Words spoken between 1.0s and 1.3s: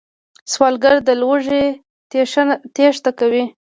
له